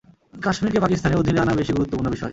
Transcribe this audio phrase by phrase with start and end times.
[0.41, 2.29] কাশ্মিরকে পাকিস্তানের অধীনে আনা বেশি গুরুত্বপূর্ণ বিষয়।